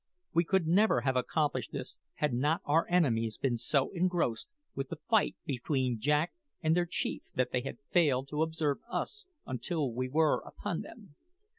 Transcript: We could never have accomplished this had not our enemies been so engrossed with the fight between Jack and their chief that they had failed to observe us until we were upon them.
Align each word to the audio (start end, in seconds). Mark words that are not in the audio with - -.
We 0.33 0.43
could 0.45 0.65
never 0.65 1.01
have 1.01 1.15
accomplished 1.15 1.73
this 1.73 1.99
had 2.15 2.33
not 2.33 2.61
our 2.65 2.87
enemies 2.89 3.37
been 3.37 3.55
so 3.55 3.91
engrossed 3.91 4.49
with 4.73 4.89
the 4.89 4.95
fight 4.95 5.35
between 5.45 5.99
Jack 5.99 6.33
and 6.59 6.75
their 6.75 6.87
chief 6.87 7.21
that 7.35 7.51
they 7.51 7.61
had 7.61 7.77
failed 7.91 8.27
to 8.29 8.41
observe 8.41 8.79
us 8.89 9.27
until 9.45 9.93
we 9.93 10.09
were 10.09 10.41
upon 10.43 10.81
them. 10.81 11.13